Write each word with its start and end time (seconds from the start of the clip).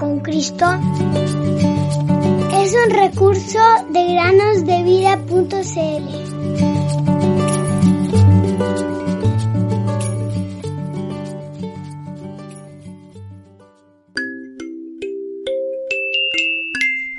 con 0.00 0.20
Cristo 0.20 0.64
es 2.54 2.74
un 2.74 2.90
recurso 2.90 3.58
de 3.90 4.14
granosdevida.cl. 4.14 5.50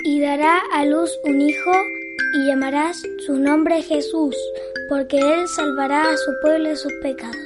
Y 0.03 0.19
dará 0.19 0.57
a 0.73 0.85
luz 0.85 1.11
un 1.23 1.39
hijo 1.41 1.71
y 2.33 2.47
llamarás 2.47 3.03
su 3.27 3.37
nombre 3.37 3.83
Jesús, 3.83 4.35
porque 4.89 5.19
él 5.19 5.47
salvará 5.55 6.09
a 6.09 6.17
su 6.17 6.31
pueblo 6.41 6.69
de 6.69 6.75
sus 6.75 6.93
pecados. 7.03 7.37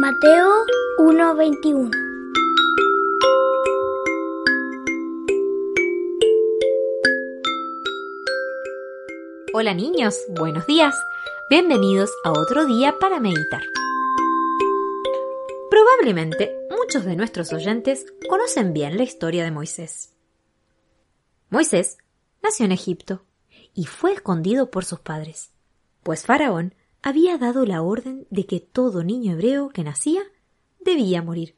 Mateo 0.00 0.50
1:21 0.98 2.09
Hola 9.60 9.74
niños, 9.74 10.16
buenos 10.30 10.66
días. 10.66 10.94
Bienvenidos 11.50 12.10
a 12.24 12.30
otro 12.30 12.64
día 12.64 12.98
para 12.98 13.20
meditar. 13.20 13.60
Probablemente 15.68 16.56
muchos 16.70 17.04
de 17.04 17.14
nuestros 17.14 17.52
oyentes 17.52 18.06
conocen 18.26 18.72
bien 18.72 18.96
la 18.96 19.02
historia 19.02 19.44
de 19.44 19.50
Moisés. 19.50 20.14
Moisés 21.50 21.98
nació 22.42 22.64
en 22.64 22.72
Egipto 22.72 23.26
y 23.74 23.84
fue 23.84 24.14
escondido 24.14 24.70
por 24.70 24.86
sus 24.86 25.00
padres, 25.00 25.50
pues 26.04 26.24
Faraón 26.24 26.74
había 27.02 27.36
dado 27.36 27.66
la 27.66 27.82
orden 27.82 28.26
de 28.30 28.46
que 28.46 28.60
todo 28.60 29.04
niño 29.04 29.34
hebreo 29.34 29.68
que 29.68 29.84
nacía 29.84 30.22
debía 30.80 31.20
morir. 31.20 31.54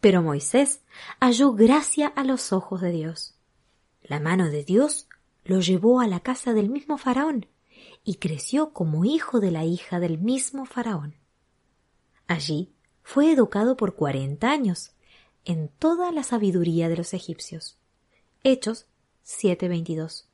Pero 0.00 0.22
Moisés 0.22 0.80
halló 1.20 1.52
gracia 1.52 2.06
a 2.06 2.24
los 2.24 2.54
ojos 2.54 2.80
de 2.80 2.90
Dios. 2.90 3.34
La 4.00 4.18
mano 4.18 4.48
de 4.48 4.64
Dios 4.64 5.08
lo 5.48 5.60
llevó 5.60 6.00
a 6.00 6.06
la 6.06 6.20
casa 6.20 6.52
del 6.52 6.68
mismo 6.68 6.98
faraón 6.98 7.46
y 8.04 8.16
creció 8.16 8.74
como 8.74 9.06
hijo 9.06 9.40
de 9.40 9.50
la 9.50 9.64
hija 9.64 9.98
del 9.98 10.18
mismo 10.18 10.66
faraón. 10.66 11.14
Allí 12.26 12.70
fue 13.02 13.32
educado 13.32 13.74
por 13.74 13.94
cuarenta 13.94 14.50
años 14.50 14.92
en 15.46 15.68
toda 15.68 16.12
la 16.12 16.22
sabiduría 16.22 16.90
de 16.90 16.98
los 16.98 17.14
egipcios. 17.14 17.78
Hechos 18.44 18.88
7:22. 19.24 20.26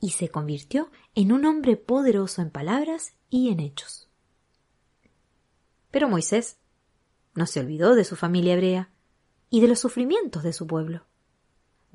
Y 0.00 0.10
se 0.10 0.28
convirtió 0.28 0.92
en 1.16 1.32
un 1.32 1.44
hombre 1.44 1.76
poderoso 1.76 2.40
en 2.40 2.50
palabras 2.50 3.14
y 3.28 3.48
en 3.48 3.58
hechos. 3.58 4.08
Pero 5.90 6.08
Moisés 6.08 6.58
no 7.34 7.46
se 7.46 7.58
olvidó 7.58 7.96
de 7.96 8.04
su 8.04 8.14
familia 8.14 8.54
hebrea 8.54 8.90
y 9.50 9.60
de 9.60 9.66
los 9.66 9.80
sufrimientos 9.80 10.44
de 10.44 10.52
su 10.52 10.68
pueblo. 10.68 11.04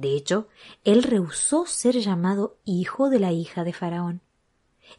De 0.01 0.15
hecho, 0.15 0.47
él 0.83 1.03
rehusó 1.03 1.67
ser 1.67 1.99
llamado 1.99 2.57
hijo 2.65 3.11
de 3.11 3.19
la 3.19 3.33
hija 3.33 3.63
de 3.63 3.71
Faraón, 3.71 4.21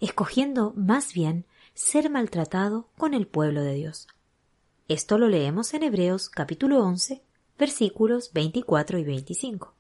escogiendo 0.01 0.73
más 0.77 1.13
bien 1.13 1.45
ser 1.75 2.09
maltratado 2.09 2.87
con 2.97 3.13
el 3.13 3.27
pueblo 3.27 3.63
de 3.65 3.75
Dios. 3.75 4.07
Esto 4.87 5.19
lo 5.19 5.27
leemos 5.27 5.75
en 5.75 5.83
Hebreos 5.83 6.29
capítulo 6.29 6.85
11, 6.85 7.21
versículos 7.59 8.33
24 8.33 8.99
y 8.99 9.03
25. 9.03 9.75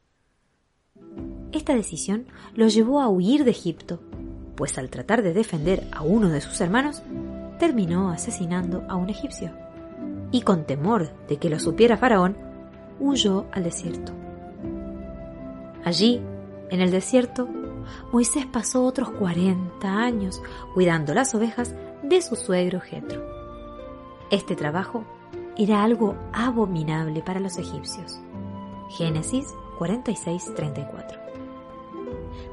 Esta 1.52 1.76
decisión 1.76 2.26
lo 2.56 2.66
llevó 2.66 3.00
a 3.00 3.08
huir 3.08 3.44
de 3.44 3.52
Egipto, 3.52 4.00
pues 4.56 4.76
al 4.76 4.90
tratar 4.90 5.22
de 5.22 5.32
defender 5.32 5.86
a 5.92 6.02
uno 6.02 6.30
de 6.30 6.40
sus 6.40 6.60
hermanos, 6.60 7.00
terminó 7.60 8.10
asesinando 8.10 8.84
a 8.88 8.96
un 8.96 9.08
egipcio. 9.08 9.52
Y 10.32 10.42
con 10.42 10.66
temor 10.66 11.14
de 11.28 11.36
que 11.36 11.48
lo 11.48 11.60
supiera 11.60 11.96
Faraón, 11.96 12.36
huyó 12.98 13.46
al 13.52 13.62
desierto. 13.62 14.12
Allí, 15.84 16.22
en 16.70 16.80
el 16.80 16.90
desierto, 16.90 17.48
Moisés 18.12 18.46
pasó 18.46 18.84
otros 18.84 19.10
cuarenta 19.10 19.98
años 19.98 20.42
cuidando 20.74 21.14
las 21.14 21.34
ovejas 21.34 21.74
de 22.02 22.22
su 22.22 22.36
suegro 22.36 22.80
Jetro. 22.80 23.24
Este 24.30 24.56
trabajo 24.56 25.04
era 25.56 25.82
algo 25.82 26.16
abominable 26.32 27.20
para 27.22 27.40
los 27.40 27.58
egipcios. 27.58 28.18
Génesis 28.90 29.46
46:34. 29.78 31.18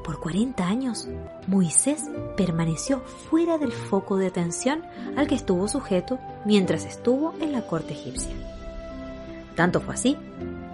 Por 0.04 0.18
40 0.18 0.66
años, 0.66 1.08
Moisés 1.46 2.10
permaneció 2.36 3.00
fuera 3.00 3.58
del 3.58 3.72
foco 3.72 4.16
de 4.16 4.26
atención 4.26 4.82
al 5.16 5.26
que 5.26 5.34
estuvo 5.34 5.68
sujeto 5.68 6.18
mientras 6.44 6.84
estuvo 6.84 7.34
en 7.40 7.52
la 7.52 7.62
corte 7.62 7.92
egipcia. 7.92 8.32
Tanto 9.54 9.80
fue 9.80 9.94
así 9.94 10.16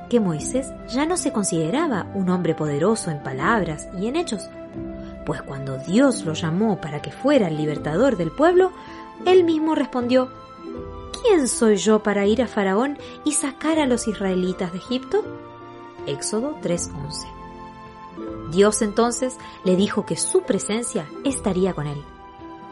que 0.09 0.21
Moisés 0.21 0.73
ya 0.89 1.07
no 1.07 1.17
se 1.17 1.33
consideraba 1.33 2.07
un 2.15 2.31
hombre 2.31 2.55
poderoso 2.55 3.11
en 3.11 3.23
palabras 3.23 3.89
y 3.99 4.07
en 4.07 4.17
hechos, 4.17 4.49
pues 5.25 5.43
cuando 5.43 5.79
Dios 5.79 6.25
lo 6.25 6.35
llamó 6.35 6.81
para 6.81 7.03
que 7.03 7.11
fuera 7.11 7.49
el 7.49 7.57
libertador 7.57 8.17
del 8.17 8.31
pueblo, 8.31 8.73
él 9.25 9.45
mismo 9.45 9.75
respondió, 9.75 10.31
¿Quién 11.23 11.49
soy 11.49 11.77
yo 11.77 12.03
para 12.03 12.27
ir 12.27 12.43
a 12.43 12.47
Faraón 12.47 12.99
y 13.25 13.33
sacar 13.33 13.79
a 13.79 13.87
los 13.87 14.07
israelitas 14.07 14.73
de 14.73 14.79
Egipto? 14.79 15.25
Éxodo 16.07 16.57
3:11. 16.63 17.27
Dios 18.51 18.81
entonces 18.83 19.37
le 19.65 19.77
dijo 19.77 20.07
que 20.07 20.17
su 20.17 20.43
presencia 20.43 21.07
estaría 21.25 21.75
con 21.75 21.87
él, 21.89 22.03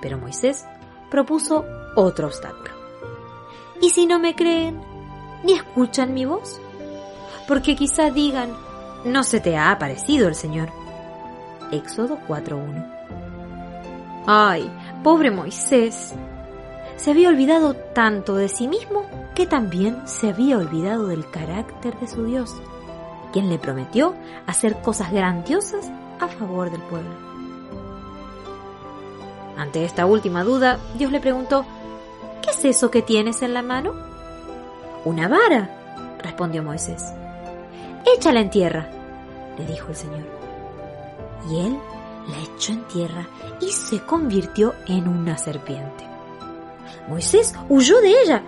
pero 0.01 0.19
Moisés 0.19 0.65
propuso 1.11 1.65
otro 1.97 2.29
obstáculo. 2.29 2.73
¿Y 3.81 3.91
si 3.91 4.07
no 4.07 4.19
me 4.19 4.37
creen 4.37 4.81
ni 5.43 5.53
escuchan 5.53 6.15
mi 6.15 6.25
voz? 6.25 6.61
Porque 7.47 7.77
quizá 7.77 8.11
digan, 8.11 8.51
no 9.05 9.23
se 9.23 9.41
te 9.41 9.57
ha 9.57 9.71
aparecido 9.71 10.29
el 10.29 10.35
Señor. 10.35 10.71
Éxodo 11.71 12.19
4.1. 12.27 12.87
Ay, 14.27 14.71
pobre 15.03 15.31
Moisés. 15.31 16.15
Se 16.97 17.11
había 17.11 17.29
olvidado 17.29 17.75
tanto 17.75 18.37
de 18.37 18.49
sí 18.49 18.69
mismo 18.69 19.05
que 19.35 19.47
también 19.47 20.07
se 20.07 20.29
había 20.29 20.59
olvidado 20.59 21.09
del 21.09 21.29
carácter 21.31 21.99
de 21.99 22.09
su 22.09 22.25
Dios, 22.25 22.55
quien 23.33 23.51
le 23.51 23.59
prometió 23.59 24.15
hacer 24.47 24.81
cosas 24.81 25.13
grandiosas 25.13 25.91
a 26.21 26.29
favor 26.29 26.71
del 26.71 26.81
pueblo. 26.83 27.11
Ante 29.59 29.85
esta 29.85 30.07
última 30.07 30.45
duda, 30.45 30.79
Dios 30.97 31.13
le 31.13 31.21
preguntó, 31.21 31.65
¿qué 32.43 32.51
es 32.51 32.65
eso 32.65 32.91
que 32.91 33.03
tienes 33.03 33.43
en 33.43 33.55
la 33.55 33.63
mano? 33.63 33.93
Una 35.05 35.29
vara, 35.29 36.17
respondió 36.23 36.63
Moisés. 36.63 37.13
Échala 38.05 38.41
en 38.41 38.51
tierra, 38.51 38.91
le 39.59 39.67
dijo 39.67 39.89
el 39.89 39.97
Señor. 39.97 40.27
Y 41.51 41.61
él 41.67 41.79
la 42.29 42.41
echó 42.41 42.73
en 42.73 42.85
tierra 42.89 43.29
y 43.61 43.71
se 43.71 44.01
convirtió 44.01 44.75
en 44.87 45.09
una 45.09 45.39
serpiente. 45.39 46.05
Moisés 47.09 47.55
huyó 47.69 48.01
de 48.01 48.23
ella, 48.23 48.43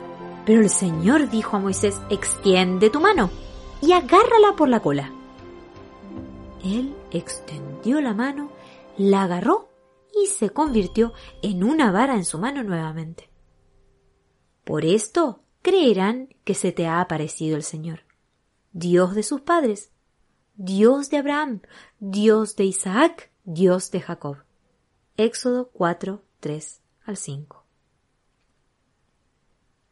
pero 0.45 0.61
el 0.61 0.71
Señor 0.71 1.29
dijo 1.29 1.57
a 1.57 1.61
Moisés, 1.61 2.01
extiende 2.11 2.91
tu 2.91 3.01
mano 3.01 3.31
y 3.83 3.93
agárrala 3.93 4.55
por 4.57 4.69
la 4.69 4.81
cola. 4.81 5.13
Él 6.65 6.95
extendió 7.11 8.01
la 8.01 8.15
mano, 8.15 8.51
la 8.97 9.23
agarró 9.23 9.69
y 10.15 10.27
se 10.27 10.51
convirtió 10.51 11.13
en 11.43 11.63
una 11.63 11.93
vara 11.93 12.15
en 12.15 12.25
su 12.25 12.39
mano 12.39 12.63
nuevamente. 12.63 13.29
Por 14.65 14.85
esto 14.85 15.41
creerán 15.63 16.29
que 16.45 16.55
se 16.55 16.73
te 16.73 16.87
ha 16.87 17.01
aparecido 17.01 17.57
el 17.57 17.63
Señor. 17.63 18.06
Dios 18.79 19.15
de 19.15 19.23
sus 19.23 19.41
padres, 19.41 19.91
Dios 20.55 21.09
de 21.09 21.17
Abraham, 21.17 21.63
Dios 21.99 22.57
de 22.57 22.65
Isaac, 22.65 23.33
Dios 23.45 23.91
de 23.91 24.03
Jacob. 24.03 24.37
Éxodo 25.17 25.71
4, 25.71 26.23
3 26.41 26.83
al 27.07 27.17
5. 27.17 27.65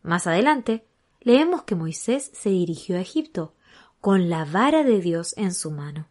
Más 0.02 0.26
adelante, 0.26 0.86
leemos 1.20 1.62
que 1.62 1.74
Moisés 1.74 2.30
se 2.34 2.50
dirigió 2.50 2.98
a 2.98 3.00
Egipto 3.00 3.54
con 4.02 4.28
la 4.28 4.44
vara 4.44 4.84
de 4.84 5.00
Dios 5.00 5.32
en 5.38 5.54
su 5.54 5.70
mano. 5.70 6.10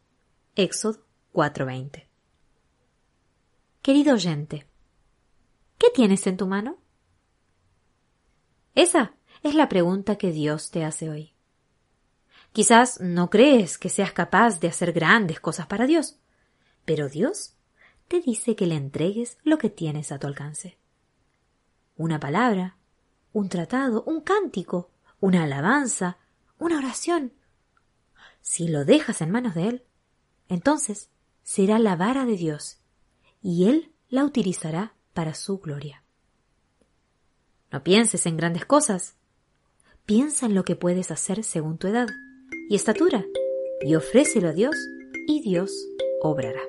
Éxodo 0.55 1.05
4:20. 1.31 2.07
Querido 3.83 4.15
oyente, 4.15 4.65
¿qué 5.77 5.91
tienes 5.93 6.25
en 6.25 6.37
tu 6.37 6.47
mano? 6.47 6.79
Esa 8.73 9.13
es 9.43 9.53
la 9.53 9.69
pregunta 9.69 10.15
que 10.15 10.31
Dios 10.31 10.71
te 10.71 10.83
hace 10.83 11.11
hoy. 11.11 11.33
Quizás 12.53 13.01
no 13.01 13.31
crees 13.31 13.79
que 13.79 13.89
seas 13.89 14.13
capaz 14.13 14.59
de 14.59 14.67
hacer 14.67 14.94
grandes 14.94 15.39
cosas 15.39 15.65
para 15.65 15.88
Dios, 15.88 16.19
pero 16.85 17.09
Dios 17.09 17.55
te 18.07 18.21
dice 18.21 18.55
que 18.55 18.67
le 18.67 18.75
entregues 18.75 19.39
lo 19.44 19.57
que 19.57 19.71
tienes 19.71 20.11
a 20.11 20.19
tu 20.19 20.27
alcance. 20.27 20.77
Una 21.97 22.19
palabra, 22.19 22.77
un 23.33 23.50
tratado, 23.50 24.03
un 24.03 24.21
cántico, 24.21 24.91
una 25.19 25.45
alabanza, 25.45 26.19
una 26.59 26.77
oración. 26.77 27.33
Si 28.41 28.67
lo 28.67 28.85
dejas 28.85 29.21
en 29.21 29.31
manos 29.31 29.55
de 29.55 29.69
Él, 29.69 29.83
entonces 30.47 31.09
será 31.41 31.79
la 31.79 31.95
vara 31.95 32.23
de 32.23 32.38
Dios 32.38 32.77
y 33.41 33.67
Él 33.67 33.95
la 34.09 34.25
utilizará 34.25 34.94
para 35.15 35.33
su 35.33 35.57
gloria. 35.57 36.03
No 37.71 37.83
pienses 37.83 38.27
en 38.27 38.38
grandes 38.38 38.65
cosas, 38.65 39.15
piensa 40.05 40.45
en 40.45 40.53
lo 40.53 40.63
que 40.63 40.75
puedes 40.75 41.09
hacer 41.09 41.44
según 41.44 41.79
tu 41.79 41.88
edad 41.88 42.09
y 42.69 42.75
estatura 42.75 43.25
y 43.81 43.95
ofrécelo 43.95 44.50
a 44.50 44.54
Dios 44.54 44.75
y 45.27 45.42
Dios 45.42 45.71
obrará. 46.21 46.62